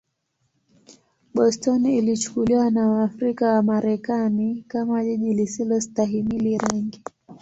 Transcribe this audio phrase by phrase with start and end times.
[1.33, 7.03] Boston ilichukuliwa na Waafrika-Wamarekani kama jiji lisilostahimili rangi.